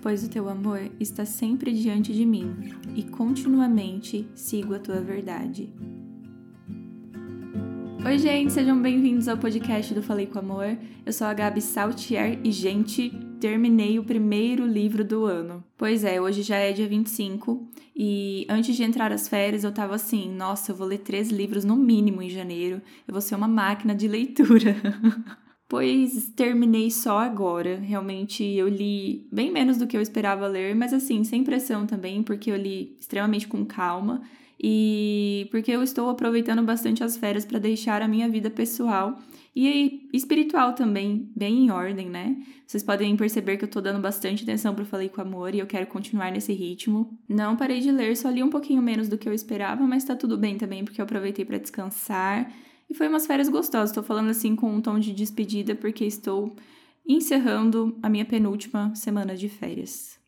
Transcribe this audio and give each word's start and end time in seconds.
pois 0.00 0.24
o 0.24 0.28
teu 0.28 0.48
amor 0.48 0.80
está 1.00 1.24
sempre 1.24 1.72
diante 1.72 2.12
de 2.12 2.24
mim, 2.24 2.54
e 2.94 3.02
continuamente 3.02 4.28
sigo 4.34 4.74
a 4.74 4.78
tua 4.78 5.00
verdade. 5.00 5.72
Oi, 8.04 8.16
gente, 8.16 8.52
sejam 8.52 8.80
bem-vindos 8.80 9.28
ao 9.28 9.36
podcast 9.36 9.92
do 9.92 10.02
Falei 10.02 10.26
com 10.26 10.38
Amor. 10.38 10.78
Eu 11.04 11.12
sou 11.12 11.26
a 11.26 11.34
Gabi 11.34 11.60
Saltier 11.60 12.38
e, 12.44 12.52
gente, 12.52 13.10
terminei 13.40 13.98
o 13.98 14.04
primeiro 14.04 14.64
livro 14.64 15.04
do 15.04 15.24
ano. 15.24 15.64
Pois 15.76 16.04
é, 16.04 16.20
hoje 16.20 16.42
já 16.42 16.56
é 16.56 16.72
dia 16.72 16.88
25 16.88 17.68
e 17.94 18.46
antes 18.48 18.76
de 18.76 18.84
entrar 18.84 19.12
as 19.12 19.28
férias 19.28 19.64
eu 19.64 19.72
tava 19.72 19.96
assim: 19.96 20.32
nossa, 20.32 20.70
eu 20.70 20.76
vou 20.76 20.86
ler 20.86 20.98
três 20.98 21.30
livros 21.30 21.64
no 21.64 21.76
mínimo 21.76 22.22
em 22.22 22.30
janeiro, 22.30 22.80
eu 23.06 23.12
vou 23.12 23.20
ser 23.20 23.34
uma 23.34 23.48
máquina 23.48 23.94
de 23.94 24.06
leitura. 24.06 24.76
pois 25.68 26.30
terminei 26.30 26.90
só 26.90 27.18
agora. 27.18 27.76
Realmente 27.76 28.42
eu 28.42 28.66
li 28.66 29.28
bem 29.30 29.52
menos 29.52 29.76
do 29.76 29.86
que 29.86 29.96
eu 29.96 30.00
esperava 30.00 30.46
ler, 30.46 30.74
mas 30.74 30.92
assim, 30.92 31.22
sem 31.22 31.44
pressão 31.44 31.86
também, 31.86 32.22
porque 32.22 32.50
eu 32.50 32.56
li 32.56 32.96
extremamente 32.98 33.46
com 33.46 33.64
calma 33.64 34.22
e 34.60 35.46
porque 35.50 35.70
eu 35.70 35.82
estou 35.82 36.08
aproveitando 36.08 36.62
bastante 36.62 37.04
as 37.04 37.16
férias 37.16 37.44
para 37.44 37.60
deixar 37.60 38.02
a 38.02 38.08
minha 38.08 38.28
vida 38.28 38.50
pessoal 38.50 39.16
e 39.54 40.08
espiritual 40.12 40.72
também 40.72 41.30
bem 41.36 41.66
em 41.66 41.70
ordem, 41.70 42.08
né? 42.08 42.36
Vocês 42.66 42.82
podem 42.82 43.16
perceber 43.16 43.56
que 43.56 43.64
eu 43.64 43.68
tô 43.68 43.80
dando 43.80 44.00
bastante 44.00 44.42
atenção 44.42 44.74
para 44.74 44.84
Falei 44.84 45.08
com 45.08 45.20
Amor 45.20 45.54
e 45.54 45.58
eu 45.58 45.66
quero 45.66 45.86
continuar 45.86 46.32
nesse 46.32 46.52
ritmo. 46.52 47.18
Não 47.28 47.56
parei 47.56 47.80
de 47.80 47.90
ler, 47.90 48.16
só 48.16 48.28
li 48.30 48.42
um 48.42 48.50
pouquinho 48.50 48.82
menos 48.82 49.08
do 49.08 49.16
que 49.16 49.28
eu 49.28 49.32
esperava, 49.32 49.86
mas 49.86 50.04
tá 50.04 50.16
tudo 50.16 50.36
bem 50.36 50.58
também 50.58 50.84
porque 50.84 51.00
eu 51.00 51.04
aproveitei 51.04 51.44
para 51.44 51.58
descansar 51.58 52.50
e 52.88 52.94
foi 52.94 53.08
umas 53.08 53.26
férias 53.26 53.48
gostosas. 53.48 53.90
Estou 53.90 54.02
falando 54.02 54.30
assim 54.30 54.56
com 54.56 54.70
um 54.70 54.80
tom 54.80 54.98
de 54.98 55.12
despedida 55.12 55.74
porque 55.74 56.04
estou 56.04 56.56
encerrando 57.06 57.98
a 58.02 58.08
minha 58.08 58.24
penúltima 58.24 58.94
semana 58.94 59.36
de 59.36 59.48
férias. 59.48 60.18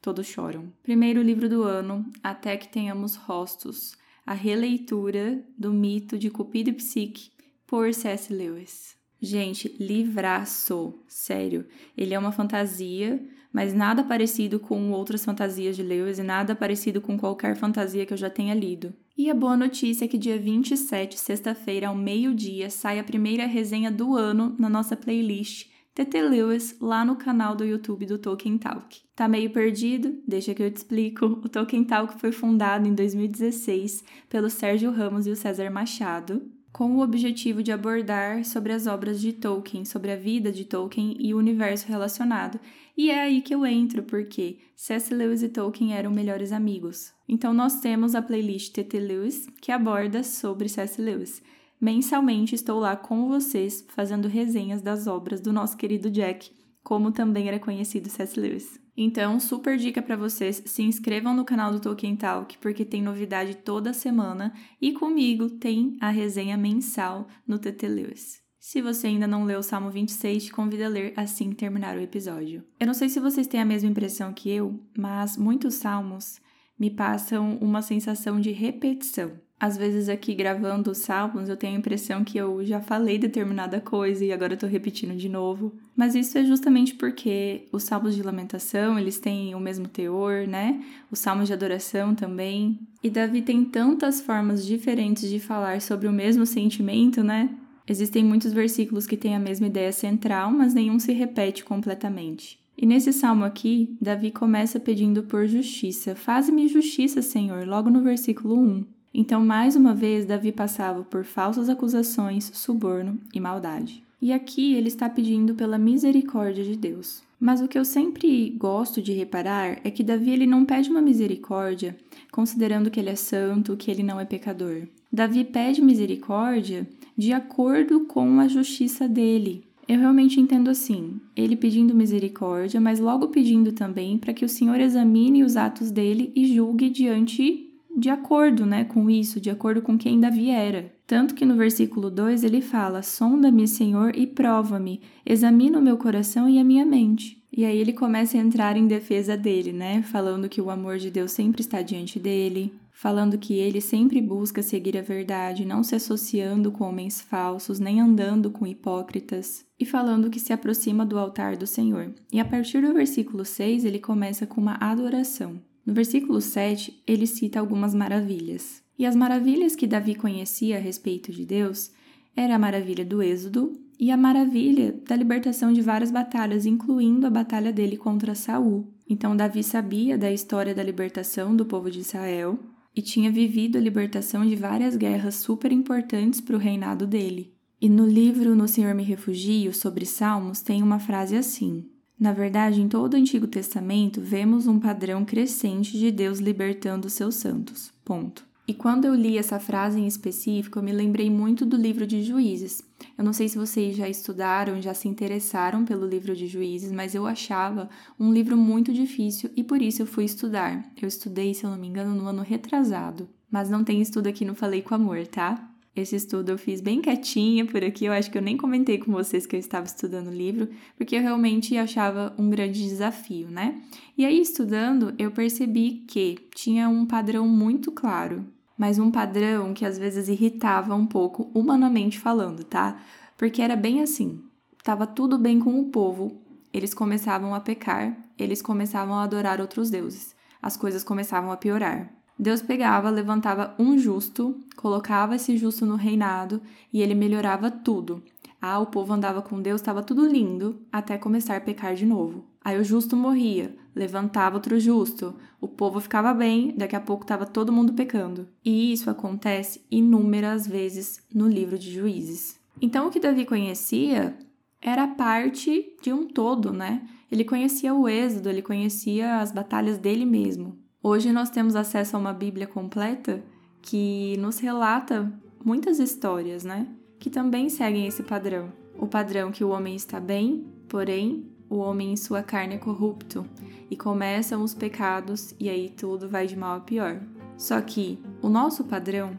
Todos 0.00 0.26
choram. 0.26 0.72
Primeiro 0.82 1.22
livro 1.22 1.48
do 1.48 1.62
ano, 1.62 2.04
Até 2.22 2.56
que 2.56 2.68
Tenhamos 2.68 3.14
Rostos, 3.14 3.96
a 4.26 4.34
releitura 4.34 5.44
do 5.56 5.72
mito 5.72 6.18
de 6.18 6.30
Cupido 6.30 6.70
e 6.70 6.72
Psique, 6.72 7.30
por 7.66 7.92
C.S. 7.94 8.32
Lewis. 8.32 8.96
Gente, 9.20 9.74
livraço, 9.78 10.98
sério. 11.06 11.64
Ele 11.96 12.12
é 12.12 12.18
uma 12.18 12.32
fantasia, 12.32 13.24
mas 13.52 13.72
nada 13.72 14.02
parecido 14.02 14.58
com 14.58 14.90
outras 14.90 15.24
fantasias 15.24 15.76
de 15.76 15.82
Lewis 15.82 16.18
e 16.18 16.22
nada 16.24 16.56
parecido 16.56 17.00
com 17.00 17.16
qualquer 17.16 17.56
fantasia 17.56 18.04
que 18.04 18.12
eu 18.12 18.16
já 18.16 18.28
tenha 18.28 18.54
lido. 18.54 18.92
E 19.16 19.30
a 19.30 19.34
boa 19.34 19.56
notícia 19.56 20.06
é 20.06 20.08
que 20.08 20.16
dia 20.16 20.38
27, 20.38 21.18
sexta-feira, 21.18 21.88
ao 21.88 21.94
meio-dia, 21.94 22.70
sai 22.70 22.98
a 22.98 23.04
primeira 23.04 23.44
resenha 23.44 23.90
do 23.90 24.16
ano 24.16 24.56
na 24.58 24.70
nossa 24.70 24.96
playlist 24.96 25.70
TT 25.94 26.22
Lewis 26.22 26.76
lá 26.80 27.04
no 27.04 27.16
canal 27.16 27.54
do 27.54 27.64
YouTube 27.64 28.06
do 28.06 28.16
Tolkien 28.16 28.56
Talk. 28.56 29.02
Tá 29.14 29.28
meio 29.28 29.50
perdido? 29.50 30.18
Deixa 30.26 30.54
que 30.54 30.62
eu 30.62 30.70
te 30.70 30.78
explico. 30.78 31.26
O 31.26 31.48
Tolkien 31.50 31.84
Talk 31.84 32.18
foi 32.18 32.32
fundado 32.32 32.88
em 32.88 32.94
2016 32.94 34.02
pelo 34.30 34.48
Sérgio 34.48 34.90
Ramos 34.90 35.26
e 35.26 35.30
o 35.30 35.36
César 35.36 35.70
Machado, 35.70 36.50
com 36.82 36.96
o 36.96 37.00
objetivo 37.00 37.62
de 37.62 37.70
abordar 37.70 38.44
sobre 38.44 38.72
as 38.72 38.88
obras 38.88 39.20
de 39.20 39.32
Tolkien, 39.32 39.84
sobre 39.84 40.10
a 40.10 40.16
vida 40.16 40.50
de 40.50 40.64
Tolkien 40.64 41.16
e 41.16 41.32
o 41.32 41.38
universo 41.38 41.86
relacionado. 41.86 42.58
E 42.96 43.08
é 43.08 43.20
aí 43.20 43.40
que 43.40 43.54
eu 43.54 43.64
entro, 43.64 44.02
porque 44.02 44.58
C.S. 44.74 45.14
Lewis 45.14 45.44
e 45.44 45.48
Tolkien 45.48 45.94
eram 45.94 46.10
melhores 46.10 46.50
amigos. 46.50 47.12
Então 47.28 47.54
nós 47.54 47.78
temos 47.78 48.16
a 48.16 48.20
playlist 48.20 48.72
TT 48.72 48.98
Lewis, 48.98 49.46
que 49.60 49.70
aborda 49.70 50.24
sobre 50.24 50.68
C.S. 50.68 51.00
Lewis. 51.00 51.40
Mensalmente 51.80 52.56
estou 52.56 52.80
lá 52.80 52.96
com 52.96 53.28
vocês 53.28 53.86
fazendo 53.90 54.26
resenhas 54.26 54.82
das 54.82 55.06
obras 55.06 55.40
do 55.40 55.52
nosso 55.52 55.76
querido 55.76 56.10
Jack, 56.10 56.50
como 56.82 57.12
também 57.12 57.46
era 57.46 57.60
conhecido 57.60 58.08
C.S. 58.08 58.40
Lewis. 58.40 58.81
Então, 58.96 59.40
super 59.40 59.76
dica 59.78 60.02
para 60.02 60.16
vocês, 60.16 60.62
se 60.66 60.82
inscrevam 60.82 61.34
no 61.34 61.44
canal 61.44 61.72
do 61.72 61.80
Tolkien 61.80 62.14
Talk, 62.14 62.58
porque 62.58 62.84
tem 62.84 63.02
novidade 63.02 63.56
toda 63.56 63.92
semana 63.92 64.52
e 64.80 64.92
comigo 64.92 65.48
tem 65.48 65.96
a 66.00 66.10
resenha 66.10 66.56
mensal 66.56 67.26
no 67.46 67.58
TT 67.58 67.88
Lewis. 67.88 68.42
Se 68.58 68.80
você 68.80 69.08
ainda 69.08 69.26
não 69.26 69.44
leu 69.44 69.58
o 69.58 69.62
Salmo 69.62 69.90
26, 69.90 70.44
te 70.44 70.52
convido 70.52 70.84
a 70.84 70.88
ler 70.88 71.14
assim 71.16 71.50
que 71.50 71.56
terminar 71.56 71.96
o 71.96 72.00
episódio. 72.00 72.62
Eu 72.78 72.86
não 72.86 72.94
sei 72.94 73.08
se 73.08 73.18
vocês 73.18 73.46
têm 73.46 73.60
a 73.60 73.64
mesma 73.64 73.90
impressão 73.90 74.32
que 74.32 74.50
eu, 74.50 74.78
mas 74.96 75.36
muitos 75.36 75.74
salmos 75.74 76.40
me 76.78 76.90
passam 76.90 77.58
uma 77.60 77.82
sensação 77.82 78.40
de 78.40 78.52
repetição 78.52 79.32
às 79.62 79.76
vezes 79.76 80.08
aqui 80.08 80.34
gravando 80.34 80.90
os 80.90 80.98
salmos, 80.98 81.48
eu 81.48 81.56
tenho 81.56 81.76
a 81.76 81.78
impressão 81.78 82.24
que 82.24 82.36
eu 82.36 82.64
já 82.64 82.80
falei 82.80 83.16
determinada 83.16 83.80
coisa 83.80 84.24
e 84.24 84.32
agora 84.32 84.54
eu 84.54 84.58
tô 84.58 84.66
repetindo 84.66 85.16
de 85.16 85.28
novo. 85.28 85.72
Mas 85.94 86.16
isso 86.16 86.36
é 86.36 86.44
justamente 86.44 86.96
porque 86.96 87.68
os 87.70 87.84
salmos 87.84 88.16
de 88.16 88.24
lamentação, 88.24 88.98
eles 88.98 89.20
têm 89.20 89.54
o 89.54 89.60
mesmo 89.60 89.86
teor, 89.86 90.48
né? 90.48 90.84
Os 91.12 91.20
salmos 91.20 91.46
de 91.46 91.52
adoração 91.52 92.12
também. 92.12 92.76
E 93.04 93.08
Davi 93.08 93.40
tem 93.40 93.64
tantas 93.64 94.20
formas 94.20 94.66
diferentes 94.66 95.30
de 95.30 95.38
falar 95.38 95.80
sobre 95.80 96.08
o 96.08 96.12
mesmo 96.12 96.44
sentimento, 96.44 97.22
né? 97.22 97.48
Existem 97.86 98.24
muitos 98.24 98.52
versículos 98.52 99.06
que 99.06 99.16
têm 99.16 99.36
a 99.36 99.38
mesma 99.38 99.68
ideia 99.68 99.92
central, 99.92 100.50
mas 100.50 100.74
nenhum 100.74 100.98
se 100.98 101.12
repete 101.12 101.62
completamente. 101.64 102.58
E 102.76 102.84
nesse 102.84 103.12
salmo 103.12 103.44
aqui, 103.44 103.96
Davi 104.00 104.32
começa 104.32 104.80
pedindo 104.80 105.22
por 105.22 105.46
justiça. 105.46 106.16
Faze-me 106.16 106.66
justiça, 106.66 107.22
Senhor, 107.22 107.64
logo 107.64 107.88
no 107.88 108.02
versículo 108.02 108.58
1. 108.58 109.01
Então, 109.14 109.44
mais 109.44 109.76
uma 109.76 109.94
vez, 109.94 110.24
Davi 110.24 110.52
passava 110.52 111.02
por 111.02 111.24
falsas 111.24 111.68
acusações, 111.68 112.50
suborno 112.54 113.18
e 113.34 113.38
maldade. 113.38 114.02
E 114.20 114.32
aqui 114.32 114.74
ele 114.74 114.88
está 114.88 115.08
pedindo 115.08 115.54
pela 115.54 115.76
misericórdia 115.76 116.64
de 116.64 116.76
Deus. 116.76 117.22
Mas 117.38 117.60
o 117.60 117.66
que 117.66 117.76
eu 117.76 117.84
sempre 117.84 118.50
gosto 118.50 119.02
de 119.02 119.12
reparar 119.12 119.80
é 119.82 119.90
que 119.90 120.04
Davi 120.04 120.30
ele 120.30 120.46
não 120.46 120.64
pede 120.64 120.88
uma 120.88 121.02
misericórdia 121.02 121.96
considerando 122.30 122.88
que 122.88 123.00
ele 123.00 123.10
é 123.10 123.16
santo, 123.16 123.76
que 123.76 123.90
ele 123.90 124.04
não 124.04 124.20
é 124.20 124.24
pecador. 124.24 124.86
Davi 125.12 125.44
pede 125.44 125.82
misericórdia 125.82 126.88
de 127.18 127.32
acordo 127.32 128.04
com 128.06 128.38
a 128.38 128.46
justiça 128.46 129.08
dele. 129.08 129.64
Eu 129.88 129.98
realmente 129.98 130.40
entendo 130.40 130.70
assim, 130.70 131.20
ele 131.34 131.56
pedindo 131.56 131.94
misericórdia, 131.94 132.80
mas 132.80 133.00
logo 133.00 133.26
pedindo 133.26 133.72
também 133.72 134.16
para 134.16 134.32
que 134.32 134.44
o 134.44 134.48
Senhor 134.48 134.78
examine 134.78 135.42
os 135.42 135.56
atos 135.56 135.90
dele 135.90 136.32
e 136.36 136.54
julgue 136.54 136.88
diante 136.88 137.71
de 137.96 138.10
acordo 138.10 138.64
né, 138.64 138.84
com 138.84 139.10
isso, 139.10 139.40
de 139.40 139.50
acordo 139.50 139.82
com 139.82 139.98
quem 139.98 140.18
Davi 140.18 140.50
era. 140.50 140.92
Tanto 141.06 141.34
que 141.34 141.44
no 141.44 141.56
versículo 141.56 142.10
2 142.10 142.44
ele 142.44 142.60
fala: 142.60 143.02
Sonda-me, 143.02 143.68
Senhor, 143.68 144.16
e 144.16 144.26
prova-me, 144.26 145.00
examina 145.26 145.78
o 145.78 145.82
meu 145.82 145.96
coração 145.96 146.48
e 146.48 146.58
a 146.58 146.64
minha 146.64 146.86
mente. 146.86 147.42
E 147.54 147.66
aí 147.66 147.76
ele 147.76 147.92
começa 147.92 148.38
a 148.38 148.40
entrar 148.40 148.78
em 148.78 148.86
defesa 148.86 149.36
dele, 149.36 149.72
né? 149.72 150.02
Falando 150.02 150.48
que 150.48 150.60
o 150.60 150.70
amor 150.70 150.96
de 150.96 151.10
Deus 151.10 151.32
sempre 151.32 151.60
está 151.60 151.82
diante 151.82 152.18
dele, 152.18 152.72
falando 152.90 153.36
que 153.36 153.54
ele 153.54 153.80
sempre 153.80 154.22
busca 154.22 154.62
seguir 154.62 154.96
a 154.96 155.02
verdade, 155.02 155.66
não 155.66 155.82
se 155.82 155.94
associando 155.94 156.72
com 156.72 156.84
homens 156.84 157.20
falsos, 157.20 157.78
nem 157.78 158.00
andando 158.00 158.50
com 158.50 158.66
hipócritas, 158.66 159.66
e 159.78 159.84
falando 159.84 160.30
que 160.30 160.40
se 160.40 160.52
aproxima 160.52 161.04
do 161.04 161.18
altar 161.18 161.56
do 161.56 161.66
Senhor. 161.66 162.14
E 162.32 162.40
a 162.40 162.44
partir 162.44 162.80
do 162.80 162.94
versículo 162.94 163.44
6 163.44 163.84
ele 163.84 163.98
começa 163.98 164.46
com 164.46 164.60
uma 164.60 164.78
adoração. 164.80 165.60
No 165.84 165.92
versículo 165.92 166.40
7, 166.40 167.02
ele 167.06 167.26
cita 167.26 167.58
algumas 167.58 167.94
maravilhas. 167.94 168.82
E 168.98 169.04
as 169.04 169.16
maravilhas 169.16 169.74
que 169.74 169.86
Davi 169.86 170.14
conhecia 170.14 170.76
a 170.76 170.80
respeito 170.80 171.32
de 171.32 171.44
Deus 171.44 171.90
era 172.36 172.54
a 172.54 172.58
maravilha 172.58 173.04
do 173.04 173.22
Êxodo 173.22 173.72
e 173.98 174.10
a 174.10 174.16
maravilha 174.16 175.00
da 175.06 175.14
libertação 175.16 175.72
de 175.72 175.80
várias 175.80 176.10
batalhas, 176.10 176.66
incluindo 176.66 177.26
a 177.26 177.30
batalha 177.30 177.72
dele 177.72 177.96
contra 177.96 178.34
Saul. 178.34 178.92
Então 179.08 179.36
Davi 179.36 179.62
sabia 179.62 180.16
da 180.16 180.30
história 180.30 180.74
da 180.74 180.82
libertação 180.82 181.54
do 181.54 181.66
povo 181.66 181.90
de 181.90 182.00
Israel 182.00 182.58
e 182.94 183.02
tinha 183.02 183.30
vivido 183.30 183.78
a 183.78 183.80
libertação 183.80 184.46
de 184.46 184.54
várias 184.54 184.96
guerras 184.96 185.36
super 185.36 185.72
importantes 185.72 186.40
para 186.40 186.56
o 186.56 186.58
reinado 186.58 187.06
dele. 187.06 187.54
E 187.80 187.88
no 187.88 188.06
livro 188.06 188.54
No 188.54 188.68
Senhor 188.68 188.94
Me 188.94 189.02
Refugio, 189.02 189.74
sobre 189.74 190.06
Salmos, 190.06 190.60
tem 190.60 190.82
uma 190.82 190.98
frase 190.98 191.36
assim: 191.36 191.88
na 192.22 192.32
verdade, 192.32 192.80
em 192.80 192.88
todo 192.88 193.14
o 193.14 193.16
Antigo 193.16 193.48
Testamento, 193.48 194.20
vemos 194.20 194.68
um 194.68 194.78
padrão 194.78 195.24
crescente 195.24 195.98
de 195.98 196.12
Deus 196.12 196.38
libertando 196.38 197.08
os 197.08 197.14
seus 197.14 197.34
santos. 197.34 197.92
Ponto. 198.04 198.44
E 198.64 198.72
quando 198.72 199.06
eu 199.06 199.12
li 199.12 199.36
essa 199.36 199.58
frase 199.58 199.98
em 199.98 200.06
específico, 200.06 200.78
eu 200.78 200.84
me 200.84 200.92
lembrei 200.92 201.28
muito 201.28 201.66
do 201.66 201.76
livro 201.76 202.06
de 202.06 202.22
Juízes. 202.22 202.80
Eu 203.18 203.24
não 203.24 203.32
sei 203.32 203.48
se 203.48 203.58
vocês 203.58 203.96
já 203.96 204.08
estudaram, 204.08 204.80
já 204.80 204.94
se 204.94 205.08
interessaram 205.08 205.84
pelo 205.84 206.06
livro 206.06 206.36
de 206.36 206.46
Juízes, 206.46 206.92
mas 206.92 207.12
eu 207.12 207.26
achava 207.26 207.90
um 208.20 208.32
livro 208.32 208.56
muito 208.56 208.92
difícil 208.92 209.50
e 209.56 209.64
por 209.64 209.82
isso 209.82 210.02
eu 210.02 210.06
fui 210.06 210.24
estudar. 210.24 210.92
Eu 211.02 211.08
estudei, 211.08 211.52
se 211.54 211.64
eu 211.64 211.70
não 211.70 211.76
me 211.76 211.88
engano, 211.88 212.14
no 212.14 212.28
ano 212.28 212.42
retrasado. 212.42 213.28
Mas 213.50 213.68
não 213.68 213.82
tem 213.82 214.00
estudo 214.00 214.28
aqui 214.28 214.44
no 214.44 214.54
Falei 214.54 214.80
com 214.80 214.94
Amor, 214.94 215.26
tá? 215.26 215.71
Esse 215.94 216.16
estudo 216.16 216.50
eu 216.50 216.58
fiz 216.58 216.80
bem 216.80 217.02
quietinha 217.02 217.66
por 217.66 217.84
aqui, 217.84 218.06
eu 218.06 218.14
acho 218.14 218.30
que 218.30 218.38
eu 218.38 218.42
nem 218.42 218.56
comentei 218.56 218.96
com 218.96 219.12
vocês 219.12 219.44
que 219.44 219.54
eu 219.54 219.60
estava 219.60 219.84
estudando 219.84 220.28
o 220.28 220.34
livro, 220.34 220.70
porque 220.96 221.16
eu 221.16 221.20
realmente 221.20 221.76
achava 221.76 222.34
um 222.38 222.48
grande 222.48 222.82
desafio, 222.82 223.50
né? 223.50 223.82
E 224.16 224.24
aí, 224.24 224.40
estudando, 224.40 225.14
eu 225.18 225.30
percebi 225.30 226.04
que 226.08 226.48
tinha 226.54 226.88
um 226.88 227.04
padrão 227.04 227.46
muito 227.46 227.92
claro, 227.92 228.46
mas 228.76 228.98
um 228.98 229.10
padrão 229.10 229.74
que 229.74 229.84
às 229.84 229.98
vezes 229.98 230.28
irritava 230.28 230.94
um 230.94 231.06
pouco, 231.06 231.50
humanamente 231.52 232.18
falando, 232.18 232.64
tá? 232.64 232.98
Porque 233.36 233.60
era 233.60 233.76
bem 233.76 234.00
assim: 234.00 234.42
tava 234.82 235.06
tudo 235.06 235.36
bem 235.36 235.60
com 235.60 235.78
o 235.78 235.90
povo, 235.90 236.40
eles 236.72 236.94
começavam 236.94 237.54
a 237.54 237.60
pecar, 237.60 238.16
eles 238.38 238.62
começavam 238.62 239.16
a 239.16 239.24
adorar 239.24 239.60
outros 239.60 239.90
deuses. 239.90 240.34
As 240.62 240.74
coisas 240.74 241.04
começavam 241.04 241.52
a 241.52 241.56
piorar. 241.56 242.21
Deus 242.38 242.62
pegava, 242.62 243.10
levantava 243.10 243.74
um 243.78 243.98
justo, 243.98 244.56
colocava 244.76 245.36
esse 245.36 245.56
justo 245.56 245.86
no 245.86 245.96
reinado 245.96 246.60
e 246.92 247.02
ele 247.02 247.14
melhorava 247.14 247.70
tudo. 247.70 248.22
Ah, 248.60 248.78
o 248.78 248.86
povo 248.86 249.12
andava 249.12 249.42
com 249.42 249.60
Deus, 249.60 249.80
estava 249.80 250.02
tudo 250.02 250.26
lindo, 250.26 250.80
até 250.90 251.18
começar 251.18 251.56
a 251.56 251.60
pecar 251.60 251.94
de 251.94 252.06
novo. 252.06 252.44
Aí 252.64 252.78
o 252.78 252.84
justo 252.84 253.16
morria, 253.16 253.74
levantava 253.94 254.56
outro 254.56 254.78
justo, 254.78 255.34
o 255.60 255.66
povo 255.66 256.00
ficava 256.00 256.32
bem, 256.32 256.72
daqui 256.76 256.94
a 256.94 257.00
pouco 257.00 257.24
estava 257.24 257.44
todo 257.44 257.72
mundo 257.72 257.92
pecando. 257.92 258.46
E 258.64 258.92
isso 258.92 259.10
acontece 259.10 259.84
inúmeras 259.90 260.66
vezes 260.66 261.20
no 261.34 261.48
livro 261.48 261.76
de 261.76 261.92
Juízes. 261.92 262.60
Então 262.80 263.08
o 263.08 263.10
que 263.10 263.18
Davi 263.18 263.44
conhecia 263.44 264.36
era 264.80 265.06
parte 265.08 265.96
de 266.00 266.12
um 266.12 266.26
todo, 266.26 266.72
né? 266.72 267.02
Ele 267.30 267.44
conhecia 267.44 267.94
o 267.94 268.08
Êxodo, 268.08 268.48
ele 268.48 268.62
conhecia 268.62 269.40
as 269.40 269.50
batalhas 269.52 269.98
dele 269.98 270.24
mesmo. 270.24 270.78
Hoje 271.04 271.32
nós 271.32 271.50
temos 271.50 271.74
acesso 271.74 272.14
a 272.14 272.18
uma 272.20 272.32
Bíblia 272.32 272.64
completa 272.64 273.42
que 273.80 274.36
nos 274.38 274.60
relata 274.60 275.32
muitas 275.64 275.98
histórias, 275.98 276.62
né? 276.62 276.86
Que 277.18 277.28
também 277.28 277.68
seguem 277.68 278.06
esse 278.06 278.22
padrão. 278.22 278.72
O 278.96 279.08
padrão 279.08 279.50
que 279.50 279.64
o 279.64 279.70
homem 279.70 279.96
está 279.96 280.20
bem, 280.20 280.64
porém 280.88 281.44
o 281.68 281.78
homem 281.78 282.12
em 282.12 282.16
sua 282.16 282.40
carne 282.40 282.76
é 282.76 282.78
corrupto, 282.78 283.44
e 283.90 283.96
começam 283.96 284.62
os 284.62 284.74
pecados 284.74 285.56
e 285.58 285.68
aí 285.68 285.88
tudo 285.90 286.28
vai 286.28 286.46
de 286.46 286.56
mal 286.56 286.76
a 286.76 286.80
pior. 286.80 287.20
Só 287.56 287.80
que 287.80 288.22
o 288.40 288.48
nosso 288.48 288.84
padrão 288.84 289.36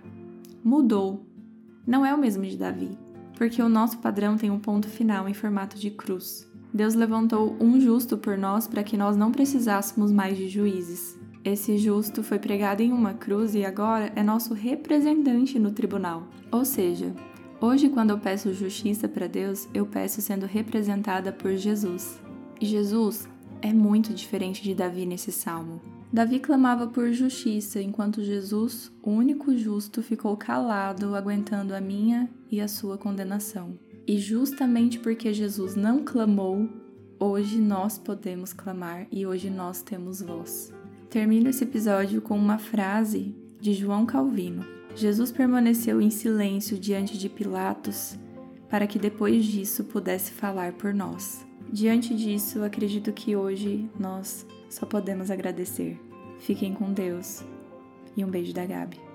mudou. 0.62 1.25
Não 1.88 2.06
é 2.06 2.13
o 2.13 2.18
mesmo 2.18 2.44
de 2.44 2.57
Davi, 2.57 2.98
porque 3.38 3.62
o 3.62 3.69
nosso 3.69 4.00
padrão 4.00 4.36
tem 4.36 4.51
um 4.51 4.60
ponto 4.60 4.89
final 4.89 5.30
em 5.30 5.33
formato 5.33 5.80
de 5.80 5.92
cruz. 5.92 6.45
Deus 6.74 6.94
levantou 6.94 7.56
um 7.57 7.80
justo 7.80 8.18
por 8.18 8.38
nós 8.38 8.68
para 8.68 8.83
que 8.83 8.98
nós 8.98 9.15
não 9.15 9.31
precisássemos 9.31 10.12
mais 10.12 10.38
de 10.38 10.50
juízes. 10.50 11.23
Esse 11.44 11.78
justo 11.78 12.24
foi 12.24 12.40
pregado 12.40 12.81
em 12.81 12.94
uma 12.94 13.13
cruz 13.13 13.54
e 13.54 13.66
agora 13.66 14.13
é 14.16 14.24
nosso 14.24 14.54
representante 14.54 15.60
no 15.60 15.72
tribunal. 15.72 16.24
Ou 16.50 16.63
seja, 16.63 17.13
hoje, 17.60 17.90
quando 17.90 18.12
eu 18.12 18.18
peço 18.18 18.54
justiça 18.54 19.10
para 19.10 19.28
Deus, 19.28 19.68
eu 19.74 19.86
peço 19.86 20.22
sendo 20.22 20.45
representada 20.45 21.34
por 21.34 21.54
Jesus. 21.56 22.18
E 22.62 22.66
Jesus 22.66 23.28
é 23.62 23.74
muito 23.74 24.13
diferente 24.13 24.63
de 24.63 24.74
Davi 24.74 25.06
nesse 25.06 25.34
salmo. 25.34 25.81
Davi 26.13 26.40
clamava 26.40 26.88
por 26.88 27.12
justiça, 27.12 27.81
enquanto 27.81 28.24
Jesus, 28.24 28.89
o 29.01 29.10
único 29.10 29.57
justo, 29.57 30.01
ficou 30.01 30.38
calado, 30.38 31.13
aguentando 31.13 31.75
a 31.75 31.81
minha 31.81 32.30
e 32.50 32.62
a 32.62 32.69
sua 32.69 32.98
condenação. 32.98 33.78
E 34.07 34.18
justamente 34.18 34.98
porque 35.00 35.34
Jesus 35.34 35.75
não 35.75 36.06
clamou, 36.06 36.69
hoje 37.19 37.60
nós 37.60 37.98
podemos 37.98 38.54
clamar 38.54 39.07
e 39.12 39.25
hoje 39.25 39.50
nós 39.50 39.81
temos 39.81 40.22
voz. 40.22 40.72
Termino 41.10 41.50
esse 41.50 41.64
episódio 41.64 42.22
com 42.22 42.38
uma 42.38 42.58
frase 42.58 43.36
de 43.60 43.74
João 43.74 44.06
Calvino. 44.06 44.66
Jesus 44.96 45.32
permaneceu 45.32 46.02
em 46.02 46.10
silêncio 46.10 46.78
diante 46.78 47.18
de 47.18 47.30
Pilatos 47.30 48.18
para 48.74 48.88
que 48.88 48.98
depois 48.98 49.46
disso 49.46 49.84
pudesse 49.84 50.32
falar 50.32 50.74
por 50.74 50.96
nós. 50.96 51.46
Diante 51.72 52.16
disso, 52.16 52.64
acredito 52.64 53.14
que 53.14 53.36
hoje 53.36 53.88
nós 54.00 54.48
só 54.68 54.84
podemos 54.86 55.30
agradecer. 55.30 56.00
Fiquem 56.40 56.74
com 56.74 56.92
Deus 56.92 57.44
e 58.18 58.26
um 58.26 58.30
beijo 58.30 58.52
da 58.52 58.66
Gabi. 58.66 59.12